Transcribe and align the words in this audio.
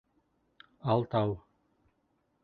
—Алтау. 0.93 1.35